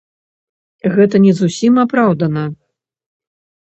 [0.95, 2.43] Гэта не зусім апраўдана.